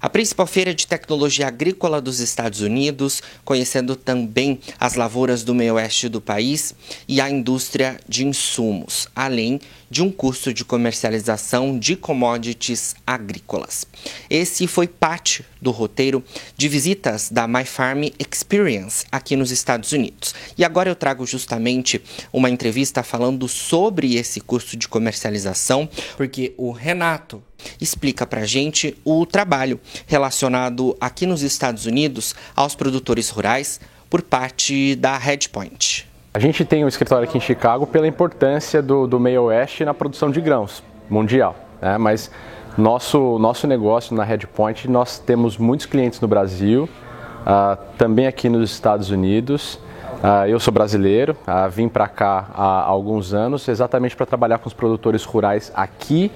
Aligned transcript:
A 0.00 0.08
principal 0.08 0.46
feira 0.46 0.74
de 0.74 0.86
tecnologia 0.86 1.46
agrícola 1.46 2.00
dos 2.00 2.20
Estados 2.20 2.60
Unidos, 2.60 3.22
conhecendo 3.44 3.96
também 3.96 4.58
as 4.78 4.94
lavouras 4.94 5.42
do 5.42 5.54
meio 5.54 5.74
oeste 5.74 6.08
do 6.08 6.20
país 6.20 6.74
e 7.08 7.20
a 7.20 7.30
indústria 7.30 7.98
de 8.08 8.26
insumos, 8.26 9.08
além 9.14 9.60
de 9.90 10.02
um 10.02 10.10
curso 10.10 10.52
de 10.52 10.64
comercialização 10.64 11.78
de 11.78 11.96
commodities 11.96 12.94
agrícolas. 13.06 13.86
Esse 14.28 14.66
foi 14.66 14.86
parte 14.86 15.44
do 15.60 15.70
roteiro 15.70 16.22
de 16.56 16.68
visitas 16.68 17.30
da 17.30 17.46
My 17.46 17.64
Farm 17.64 18.04
Experience 18.18 19.04
aqui 19.10 19.36
nos 19.36 19.50
Estados 19.50 19.92
Unidos. 19.92 20.34
E 20.58 20.64
agora 20.64 20.90
eu 20.90 20.96
trago 20.96 21.26
justamente 21.26 22.02
uma 22.32 22.50
entrevista 22.50 23.02
falando 23.02 23.48
sobre 23.48 24.16
esse 24.16 24.40
curso 24.40 24.76
de 24.76 24.88
comercialização, 24.88 25.88
porque 26.16 26.52
o 26.56 26.72
Renato 26.72 27.42
explica 27.80 28.26
para 28.26 28.44
gente 28.44 28.96
o 29.04 29.24
trabalho 29.26 29.80
relacionado 30.06 30.96
aqui 31.00 31.26
nos 31.26 31.42
Estados 31.42 31.86
Unidos 31.86 32.34
aos 32.54 32.74
produtores 32.74 33.30
rurais 33.30 33.80
por 34.08 34.22
parte 34.22 34.94
da 34.96 35.16
Redpoint. 35.16 36.08
A 36.32 36.38
gente 36.38 36.64
tem 36.64 36.84
um 36.84 36.88
escritório 36.88 37.28
aqui 37.28 37.38
em 37.38 37.40
Chicago 37.40 37.86
pela 37.86 38.06
importância 38.06 38.82
do, 38.82 39.06
do 39.06 39.18
meio 39.18 39.44
oeste 39.44 39.84
na 39.84 39.94
produção 39.94 40.30
de 40.30 40.40
grãos 40.40 40.82
mundial, 41.08 41.56
né? 41.80 41.96
mas 41.96 42.30
nosso, 42.76 43.38
nosso 43.38 43.66
negócio 43.66 44.14
na 44.14 44.22
Redpoint, 44.22 44.86
nós 44.86 45.18
temos 45.18 45.56
muitos 45.56 45.86
clientes 45.86 46.20
no 46.20 46.28
Brasil, 46.28 46.84
uh, 46.84 47.78
também 47.96 48.26
aqui 48.26 48.50
nos 48.50 48.70
Estados 48.70 49.10
Unidos. 49.10 49.80
Uh, 50.22 50.46
eu 50.46 50.60
sou 50.60 50.74
brasileiro, 50.74 51.34
uh, 51.46 51.70
vim 51.70 51.88
para 51.88 52.06
cá 52.06 52.50
há 52.54 52.82
alguns 52.82 53.32
anos 53.32 53.66
exatamente 53.66 54.14
para 54.14 54.26
trabalhar 54.26 54.58
com 54.58 54.68
os 54.68 54.74
produtores 54.74 55.24
rurais 55.24 55.72
aqui 55.74 56.30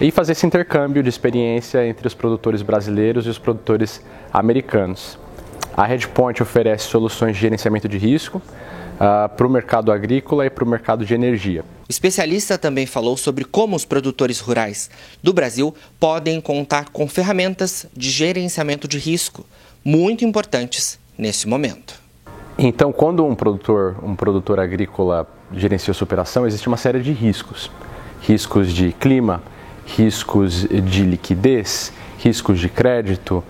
e 0.00 0.10
fazer 0.10 0.32
esse 0.32 0.46
intercâmbio 0.46 1.02
de 1.02 1.08
experiência 1.08 1.86
entre 1.86 2.06
os 2.06 2.14
produtores 2.14 2.62
brasileiros 2.62 3.26
e 3.26 3.28
os 3.28 3.38
produtores 3.38 4.02
americanos. 4.32 5.18
A 5.76 5.84
Redpoint 5.84 6.42
oferece 6.42 6.86
soluções 6.86 7.34
de 7.34 7.42
gerenciamento 7.42 7.88
de 7.88 7.98
risco 7.98 8.38
uh, 8.38 9.28
para 9.28 9.46
o 9.46 9.50
mercado 9.50 9.90
agrícola 9.92 10.46
e 10.46 10.50
para 10.50 10.64
o 10.64 10.68
mercado 10.68 11.04
de 11.04 11.14
energia. 11.14 11.64
O 11.88 11.90
especialista 11.90 12.56
também 12.56 12.86
falou 12.86 13.16
sobre 13.16 13.44
como 13.44 13.76
os 13.76 13.84
produtores 13.84 14.40
rurais 14.40 14.90
do 15.22 15.32
Brasil 15.32 15.74
podem 15.98 16.40
contar 16.40 16.90
com 16.90 17.06
ferramentas 17.08 17.86
de 17.96 18.10
gerenciamento 18.10 18.88
de 18.88 18.98
risco 18.98 19.44
muito 19.84 20.24
importantes 20.24 20.98
nesse 21.18 21.46
momento. 21.46 22.02
Então, 22.56 22.92
quando 22.92 23.24
um 23.24 23.34
produtor, 23.34 23.96
um 24.02 24.14
produtor 24.14 24.60
agrícola 24.60 25.26
gerencia 25.52 25.92
sua 25.92 26.04
operação, 26.04 26.46
existe 26.46 26.68
uma 26.68 26.76
série 26.76 27.00
de 27.00 27.12
riscos. 27.12 27.70
Riscos 28.22 28.72
de 28.72 28.92
clima, 28.92 29.42
riscos 29.86 30.66
de 30.68 31.02
liquidez, 31.02 31.92
riscos 32.18 32.58
de 32.58 32.68
crédito 32.68 33.44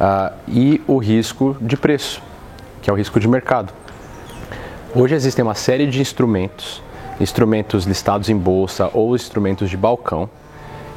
uh, 0.00 0.34
e 0.46 0.80
o 0.86 0.98
risco 0.98 1.56
de 1.60 1.76
preço, 1.76 2.22
que 2.82 2.90
é 2.90 2.92
o 2.92 2.96
risco 2.96 3.18
de 3.18 3.28
mercado. 3.28 3.72
Hoje 4.94 5.14
existem 5.14 5.42
uma 5.42 5.54
série 5.54 5.86
de 5.86 6.00
instrumentos, 6.00 6.82
instrumentos 7.20 7.84
listados 7.84 8.28
em 8.28 8.36
bolsa 8.36 8.90
ou 8.92 9.14
instrumentos 9.14 9.68
de 9.68 9.76
balcão, 9.76 10.28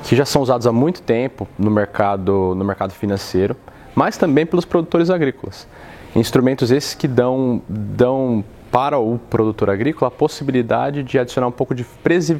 que 0.04 0.16
já 0.16 0.26
são 0.26 0.42
usados 0.42 0.66
há 0.66 0.72
muito 0.72 1.02
tempo 1.02 1.48
no 1.58 1.70
mercado, 1.70 2.56
no 2.56 2.66
mercado 2.66 2.92
financeiro, 2.94 3.56
mas 3.94 4.18
também 4.18 4.46
pelos 4.46 4.66
produtores 4.66 5.10
agrícolas. 5.10 5.68
Instrumentos 6.16 6.72
esses 6.72 6.94
que 6.94 7.08
dão, 7.08 7.62
dão 7.68 8.44
para 8.72 8.98
o 8.98 9.20
produtor 9.30 9.70
agrícola 9.70 10.08
a 10.08 10.12
possibilidade 10.12 11.04
de 11.04 11.20
adicionar 11.20 11.48
um 11.48 11.52
pouco 11.52 11.76
de 11.76 11.86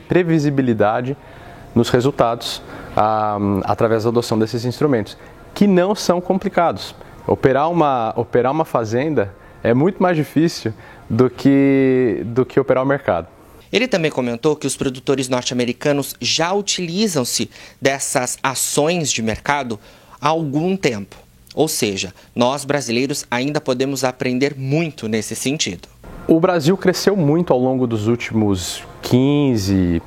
previsibilidade 0.08 1.16
nos 1.74 1.90
resultados 1.90 2.62
ah, 2.96 3.38
através 3.64 4.04
da 4.04 4.10
adoção 4.10 4.38
desses 4.38 4.66
instrumentos, 4.66 5.18
que 5.54 5.68
não 5.68 5.96
são 5.96 6.20
complicados. 6.20 6.96
Operar 7.28 7.70
uma, 7.70 8.14
operar 8.16 8.52
uma 8.52 8.66
fazenda 8.66 9.34
é 9.64 9.74
muito 9.74 10.02
mais 10.02 10.18
difícil 10.18 10.74
do 11.10 11.30
que, 11.30 12.22
do 12.26 12.46
que 12.46 12.60
operar 12.60 12.84
o 12.84 12.88
mercado. 12.88 13.28
Ele 13.72 13.88
também 13.88 14.12
comentou 14.12 14.56
que 14.56 14.68
os 14.68 14.76
produtores 14.76 15.30
norte-americanos 15.30 16.16
já 16.20 16.52
utilizam-se 16.52 17.50
dessas 17.82 18.38
ações 18.44 19.12
de 19.12 19.22
mercado 19.22 19.80
há 20.20 20.28
algum 20.28 20.76
tempo. 20.76 21.16
Ou 21.56 21.68
seja, 21.68 22.14
nós 22.36 22.66
brasileiros 22.66 23.26
ainda 23.30 23.62
podemos 23.62 24.04
aprender 24.04 24.56
muito 24.58 25.08
nesse 25.08 25.36
sentido. 25.36 25.88
O 26.28 26.40
Brasil 26.40 26.78
cresceu 26.78 27.16
muito 27.16 27.52
ao 27.52 27.60
longo 27.60 27.88
dos 27.88 28.08
últimos 28.08 28.84
15, 29.02 30.02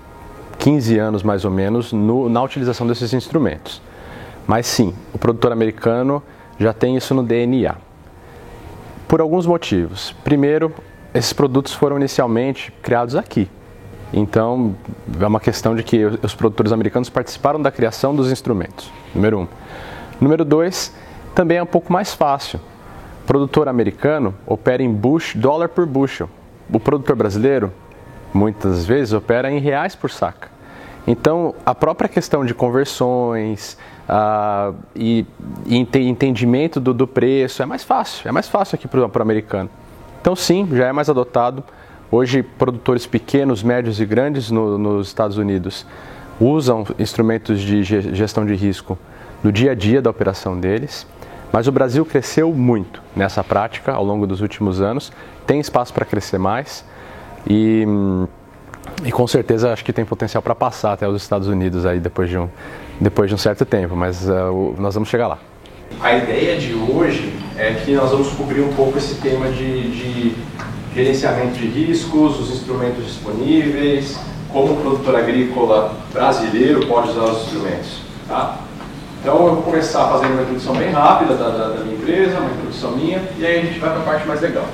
15 0.64 0.98
anos 0.98 1.22
mais 1.22 1.44
ou 1.44 1.50
menos 1.50 1.92
no, 1.92 2.26
na 2.26 2.42
utilização 2.42 2.86
desses 2.86 3.12
instrumentos. 3.12 3.82
Mas 4.46 4.66
sim, 4.66 4.94
o 5.12 5.18
produtor 5.18 5.52
americano 5.52 6.22
já 6.58 6.72
tem 6.72 6.96
isso 6.96 7.14
no 7.14 7.22
DNA. 7.22 7.74
Por 9.06 9.20
alguns 9.20 9.44
motivos. 9.44 10.16
Primeiro, 10.24 10.72
esses 11.12 11.34
produtos 11.34 11.74
foram 11.74 11.98
inicialmente 11.98 12.72
criados 12.82 13.14
aqui. 13.14 13.46
Então, 14.10 14.74
é 15.20 15.26
uma 15.26 15.38
questão 15.38 15.76
de 15.76 15.82
que 15.82 16.02
os 16.22 16.34
produtores 16.34 16.72
americanos 16.72 17.10
participaram 17.10 17.60
da 17.60 17.70
criação 17.70 18.16
dos 18.16 18.32
instrumentos. 18.32 18.90
Número 19.14 19.40
um. 19.40 19.48
Número 20.18 20.46
dois, 20.46 20.94
também 21.34 21.58
é 21.58 21.62
um 21.62 21.66
pouco 21.66 21.92
mais 21.92 22.14
fácil. 22.14 22.58
O 23.22 23.26
produtor 23.26 23.68
americano 23.68 24.34
opera 24.46 24.82
em 24.82 24.90
bush, 24.90 25.34
dólar 25.36 25.68
por 25.68 25.84
bushel. 25.84 26.30
O 26.72 26.80
produtor 26.80 27.16
brasileiro 27.16 27.70
muitas 28.32 28.86
vezes 28.86 29.12
opera 29.12 29.50
em 29.50 29.58
reais 29.58 29.94
por 29.94 30.10
saca. 30.10 30.53
Então, 31.06 31.54
a 31.66 31.74
própria 31.74 32.08
questão 32.08 32.44
de 32.44 32.54
conversões 32.54 33.76
uh, 34.08 34.74
e, 34.96 35.26
e, 35.66 35.76
entendimento 35.76 36.80
do, 36.80 36.94
do, 36.94 37.06
preço 37.06 37.62
é 37.62 37.66
mais 37.66 37.84
fácil, 37.84 38.28
é 38.28 38.32
mais 38.32 38.48
fácil 38.48 38.76
aqui 38.76 38.88
para 38.88 39.00
o 39.00 39.22
americano. 39.22 39.68
Então, 40.20 40.34
sim, 40.34 40.66
já 40.72 40.86
é 40.86 40.92
mais 40.92 41.10
adotado. 41.10 41.62
Hoje, 42.10 42.42
produtores 42.42 43.06
pequenos, 43.06 43.62
médios 43.62 44.00
e 44.00 44.06
grandes 44.06 44.50
no, 44.50 44.78
nos 44.78 45.08
Estados 45.08 45.36
Unidos 45.36 45.86
usam 46.40 46.86
instrumentos 46.98 47.60
de 47.60 47.82
gestão 47.82 48.46
de 48.46 48.54
risco 48.54 48.98
no 49.42 49.52
dia 49.52 49.72
a 49.72 49.74
dia 49.74 50.00
da 50.00 50.08
operação 50.08 50.58
deles. 50.58 51.06
Mas 51.52 51.68
o 51.68 51.72
Brasil 51.72 52.04
cresceu 52.04 52.52
muito 52.52 53.02
nessa 53.14 53.44
prática 53.44 53.92
ao 53.92 54.04
longo 54.04 54.26
dos 54.26 54.40
últimos 54.40 54.80
anos, 54.80 55.12
tem 55.46 55.60
espaço 55.60 55.92
para 55.92 56.04
crescer 56.04 56.38
mais 56.38 56.84
e 57.46 57.84
hum, 57.86 58.26
e 59.02 59.10
com 59.10 59.26
certeza 59.26 59.72
acho 59.72 59.84
que 59.84 59.92
tem 59.92 60.04
potencial 60.04 60.42
para 60.42 60.54
passar 60.54 60.92
até 60.92 61.08
os 61.08 61.20
Estados 61.20 61.48
Unidos 61.48 61.84
aí 61.86 61.98
depois 61.98 62.28
de 62.28 62.38
um, 62.38 62.48
depois 63.00 63.28
de 63.28 63.34
um 63.34 63.38
certo 63.38 63.64
tempo, 63.64 63.96
mas 63.96 64.28
uh, 64.28 64.74
nós 64.78 64.94
vamos 64.94 65.08
chegar 65.08 65.26
lá. 65.26 65.38
A 66.00 66.16
ideia 66.16 66.58
de 66.58 66.74
hoje 66.74 67.32
é 67.56 67.72
que 67.72 67.92
nós 67.94 68.10
vamos 68.10 68.28
cobrir 68.32 68.60
um 68.60 68.72
pouco 68.74 68.98
esse 68.98 69.16
tema 69.16 69.48
de, 69.48 69.90
de 69.90 70.36
gerenciamento 70.94 71.58
de 71.58 71.66
riscos, 71.66 72.40
os 72.40 72.50
instrumentos 72.50 73.04
disponíveis, 73.04 74.18
como 74.52 74.74
o 74.74 74.76
produtor 74.76 75.16
agrícola 75.16 75.94
brasileiro 76.12 76.86
pode 76.86 77.10
usar 77.10 77.24
os 77.24 77.42
instrumentos. 77.42 78.00
Tá? 78.28 78.58
Então 79.20 79.46
eu 79.46 79.54
vou 79.54 79.62
começar 79.62 80.06
fazendo 80.08 80.32
uma 80.32 80.42
introdução 80.42 80.74
bem 80.74 80.90
rápida 80.90 81.34
da, 81.34 81.48
da, 81.48 81.68
da 81.68 81.80
minha 81.84 81.96
empresa, 81.96 82.38
uma 82.38 82.50
introdução 82.50 82.92
minha, 82.92 83.22
e 83.38 83.44
aí 83.44 83.58
a 83.58 83.62
gente 83.62 83.78
vai 83.78 83.90
para 83.90 84.00
a 84.00 84.04
parte 84.04 84.26
mais 84.26 84.40
legal. 84.40 84.66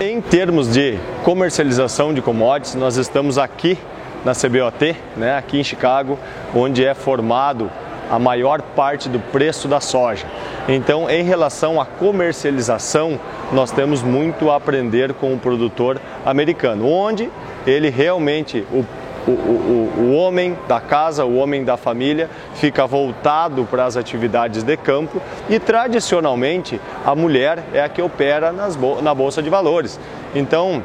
Em 0.00 0.20
termos 0.20 0.72
de 0.72 0.98
comercialização 1.22 2.12
de 2.12 2.20
commodities, 2.20 2.74
nós 2.74 2.96
estamos 2.96 3.38
aqui 3.38 3.78
na 4.24 4.32
CBOT, 4.32 4.96
né, 5.16 5.36
aqui 5.36 5.60
em 5.60 5.62
Chicago, 5.62 6.18
onde 6.52 6.84
é 6.84 6.92
formado 6.94 7.70
a 8.10 8.18
maior 8.18 8.60
parte 8.60 9.08
do 9.08 9.20
preço 9.20 9.68
da 9.68 9.80
soja. 9.80 10.26
Então, 10.68 11.08
em 11.08 11.22
relação 11.22 11.80
à 11.80 11.86
comercialização, 11.86 13.20
nós 13.52 13.70
temos 13.70 14.02
muito 14.02 14.50
a 14.50 14.56
aprender 14.56 15.14
com 15.14 15.32
o 15.32 15.38
produtor 15.38 16.00
americano, 16.26 16.88
onde 16.88 17.30
ele 17.64 17.88
realmente, 17.88 18.66
o 18.72 18.84
o, 19.26 19.30
o, 19.30 19.92
o, 19.98 20.14
homem 20.14 20.56
da 20.68 20.80
casa, 20.80 21.24
o 21.24 21.36
homem 21.36 21.64
da 21.64 21.76
família, 21.76 22.28
fica 22.54 22.86
voltado 22.86 23.64
para 23.64 23.84
as 23.84 23.96
atividades 23.96 24.62
de 24.62 24.76
campo 24.76 25.20
e 25.48 25.58
tradicionalmente 25.58 26.80
a 27.04 27.14
mulher 27.14 27.64
é 27.72 27.82
a 27.82 27.88
que 27.88 28.02
opera 28.02 28.52
nas, 28.52 28.78
na 29.02 29.14
Bolsa 29.14 29.42
de 29.42 29.48
Valores. 29.48 29.98
Então, 30.34 30.82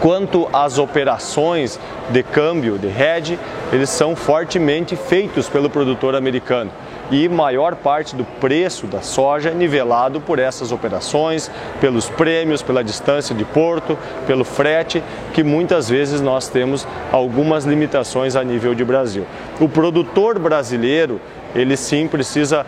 quanto 0.00 0.48
às 0.52 0.78
operações 0.78 1.80
de 2.10 2.22
câmbio, 2.22 2.78
de 2.78 2.88
hedge, 2.88 3.38
eles 3.72 3.90
são 3.90 4.14
fortemente 4.14 4.94
feitos 4.94 5.48
pelo 5.48 5.68
produtor 5.68 6.14
americano 6.14 6.70
e 7.10 7.28
maior 7.28 7.76
parte 7.76 8.16
do 8.16 8.24
preço 8.24 8.86
da 8.86 9.00
soja 9.00 9.50
é 9.50 9.54
nivelado 9.54 10.20
por 10.20 10.38
essas 10.38 10.72
operações, 10.72 11.50
pelos 11.80 12.08
prêmios, 12.08 12.62
pela 12.62 12.82
distância 12.82 13.34
de 13.34 13.44
porto, 13.44 13.96
pelo 14.26 14.44
frete, 14.44 15.02
que 15.32 15.42
muitas 15.42 15.88
vezes 15.88 16.20
nós 16.20 16.48
temos 16.48 16.86
algumas 17.12 17.64
limitações 17.64 18.34
a 18.34 18.42
nível 18.42 18.74
de 18.74 18.84
Brasil. 18.84 19.24
O 19.60 19.68
produtor 19.68 20.38
brasileiro, 20.38 21.20
ele 21.54 21.76
sim 21.76 22.08
precisa 22.08 22.66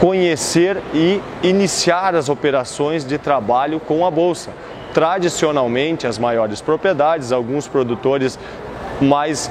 conhecer 0.00 0.78
e 0.94 1.20
iniciar 1.42 2.14
as 2.14 2.28
operações 2.28 3.04
de 3.04 3.18
trabalho 3.18 3.78
com 3.78 4.06
a 4.06 4.10
bolsa. 4.10 4.50
Tradicionalmente, 4.92 6.06
as 6.06 6.18
maiores 6.18 6.60
propriedades, 6.60 7.32
alguns 7.32 7.68
produtores 7.68 8.38
mais 9.00 9.50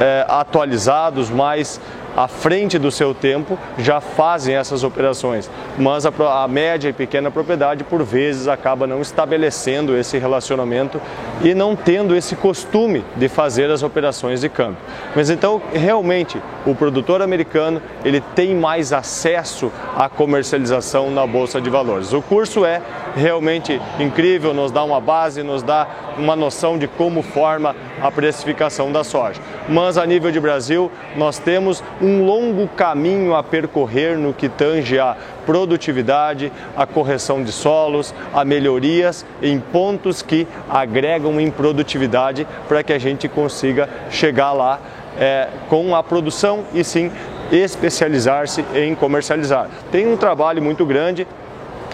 é, 0.00 0.24
atualizados, 0.28 1.30
mais 1.30 1.80
à 2.16 2.28
frente 2.28 2.78
do 2.78 2.90
seu 2.90 3.14
tempo 3.14 3.58
já 3.78 4.00
fazem 4.00 4.54
essas 4.54 4.84
operações, 4.84 5.50
mas 5.78 6.04
a, 6.06 6.12
a 6.42 6.48
média 6.48 6.88
e 6.88 6.92
pequena 6.92 7.30
propriedade 7.30 7.84
por 7.84 8.02
vezes 8.02 8.48
acaba 8.48 8.86
não 8.86 9.00
estabelecendo 9.00 9.96
esse 9.96 10.18
relacionamento 10.18 11.00
e 11.42 11.54
não 11.54 11.74
tendo 11.74 12.14
esse 12.14 12.36
costume 12.36 13.04
de 13.16 13.28
fazer 13.28 13.70
as 13.70 13.82
operações 13.82 14.40
de 14.40 14.48
câmbio. 14.48 14.78
Mas 15.14 15.30
então 15.30 15.60
realmente 15.72 16.40
o 16.66 16.74
produtor 16.74 17.22
americano 17.22 17.80
ele 18.04 18.20
tem 18.34 18.54
mais 18.54 18.92
acesso 18.92 19.72
à 19.96 20.08
comercialização 20.08 21.10
na 21.10 21.26
bolsa 21.26 21.60
de 21.60 21.70
valores. 21.70 22.12
O 22.12 22.22
curso 22.22 22.64
é 22.64 22.80
realmente 23.16 23.80
incrível, 23.98 24.54
nos 24.54 24.70
dá 24.70 24.82
uma 24.84 25.00
base, 25.00 25.42
nos 25.42 25.62
dá 25.62 25.86
uma 26.18 26.36
noção 26.36 26.78
de 26.78 26.86
como 26.86 27.22
forma 27.22 27.74
a 28.00 28.10
precificação 28.10 28.90
da 28.90 29.04
soja. 29.04 29.40
Mas 29.68 29.96
a 29.96 30.04
nível 30.06 30.30
de 30.30 30.40
Brasil, 30.40 30.90
nós 31.16 31.38
temos 31.38 31.82
um 32.02 32.24
longo 32.24 32.66
caminho 32.68 33.34
a 33.34 33.42
percorrer 33.42 34.18
no 34.18 34.34
que 34.34 34.48
tange 34.48 34.98
a 34.98 35.16
produtividade, 35.46 36.52
a 36.76 36.84
correção 36.84 37.42
de 37.42 37.52
solos, 37.52 38.12
a 38.34 38.44
melhorias 38.44 39.24
em 39.40 39.60
pontos 39.60 40.20
que 40.20 40.46
agregam 40.68 41.40
em 41.40 41.50
produtividade 41.50 42.46
para 42.68 42.82
que 42.82 42.92
a 42.92 42.98
gente 42.98 43.28
consiga 43.28 43.88
chegar 44.10 44.52
lá 44.52 44.80
é, 45.18 45.48
com 45.68 45.94
a 45.94 46.02
produção 46.02 46.64
e 46.74 46.82
sim 46.82 47.10
especializar-se 47.52 48.64
em 48.74 48.94
comercializar. 48.94 49.68
Tem 49.90 50.06
um 50.06 50.16
trabalho 50.16 50.62
muito 50.62 50.84
grande 50.84 51.26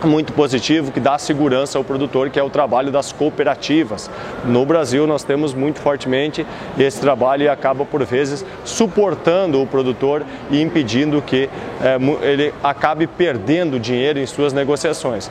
muito 0.07 0.33
positivo 0.33 0.93
que 0.93 1.01
dá 1.01 1.19
segurança 1.19 1.79
ao 1.79 1.85
produtor, 1.85 2.31
que 2.31 2.39
é 2.39 2.43
o 2.43 2.51
trabalho 2.51 2.93
das 2.93 3.13
cooperativas. 3.13 4.11
No 4.45 4.65
Brasil 4.65 5.07
nós 5.07 5.25
temos 5.25 5.55
muito 5.55 5.81
fortemente 5.81 6.47
esse 6.79 7.01
trabalho 7.01 7.45
e 7.45 7.49
acaba 7.49 7.85
por 7.85 8.05
vezes 8.05 8.45
suportando 8.65 9.61
o 9.61 9.67
produtor 9.67 10.25
e 10.51 10.61
impedindo 10.61 11.21
que 11.23 11.49
é, 11.81 11.99
ele 12.23 12.55
acabe 12.63 13.07
perdendo 13.07 13.79
dinheiro 13.81 14.19
em 14.19 14.27
suas 14.27 14.53
negociações. 14.53 15.31